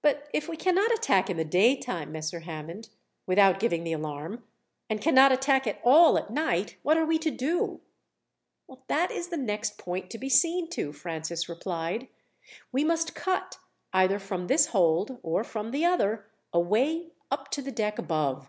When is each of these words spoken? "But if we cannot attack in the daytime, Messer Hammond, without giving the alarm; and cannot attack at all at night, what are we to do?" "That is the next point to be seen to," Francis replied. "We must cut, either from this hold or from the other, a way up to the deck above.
"But 0.00 0.30
if 0.32 0.48
we 0.48 0.56
cannot 0.56 0.94
attack 0.94 1.28
in 1.28 1.36
the 1.36 1.44
daytime, 1.44 2.10
Messer 2.10 2.40
Hammond, 2.40 2.88
without 3.26 3.60
giving 3.60 3.84
the 3.84 3.92
alarm; 3.92 4.44
and 4.88 4.98
cannot 5.02 5.30
attack 5.30 5.66
at 5.66 5.78
all 5.84 6.16
at 6.16 6.30
night, 6.30 6.78
what 6.82 6.96
are 6.96 7.04
we 7.04 7.18
to 7.18 7.30
do?" 7.30 7.82
"That 8.88 9.10
is 9.10 9.28
the 9.28 9.36
next 9.36 9.76
point 9.76 10.08
to 10.12 10.16
be 10.16 10.30
seen 10.30 10.70
to," 10.70 10.94
Francis 10.94 11.50
replied. 11.50 12.08
"We 12.72 12.82
must 12.82 13.14
cut, 13.14 13.58
either 13.92 14.18
from 14.18 14.46
this 14.46 14.68
hold 14.68 15.18
or 15.22 15.44
from 15.44 15.70
the 15.70 15.84
other, 15.84 16.24
a 16.54 16.58
way 16.60 17.10
up 17.30 17.50
to 17.50 17.60
the 17.60 17.70
deck 17.72 17.98
above. 17.98 18.48